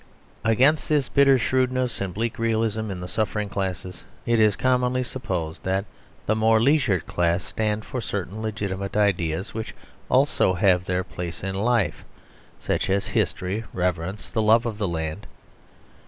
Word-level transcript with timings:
Against 0.43 0.89
this 0.89 1.09
bitter 1.09 1.37
shrewdness 1.37 2.01
and 2.01 2.11
bleak 2.11 2.39
realism 2.39 2.89
in 2.89 3.01
the 3.01 3.07
suffering 3.07 3.49
classes 3.49 4.03
it 4.25 4.39
is 4.39 4.55
commonly 4.55 5.03
supposed 5.03 5.61
that 5.63 5.85
the 6.25 6.35
more 6.35 6.59
leisured 6.59 7.05
classes 7.05 7.47
stand 7.49 7.85
for 7.85 8.01
certain 8.01 8.41
legitimate 8.41 8.97
ideas 8.97 9.53
which 9.53 9.75
also 10.09 10.55
have 10.55 10.85
their 10.85 11.03
place 11.03 11.43
in 11.43 11.53
life; 11.53 12.03
such 12.59 12.89
as 12.89 13.09
history, 13.09 13.63
reverence, 13.73 14.31
the 14.31 14.41
love 14.41 14.65
of 14.65 14.79
the 14.79 14.87
land. 14.87 15.27